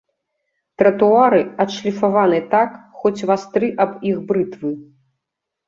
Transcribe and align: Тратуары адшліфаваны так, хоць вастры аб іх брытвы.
Тратуары 0.81 1.41
адшліфаваны 1.65 2.39
так, 2.55 2.69
хоць 3.03 3.25
вастры 3.29 3.73
аб 3.89 3.95
іх 4.15 4.27
брытвы. 4.33 4.77